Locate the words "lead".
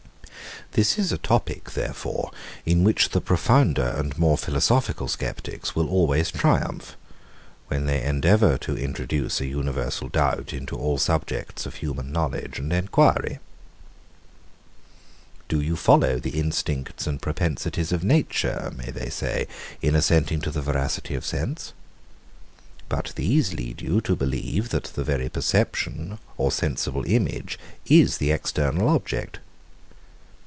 23.53-23.81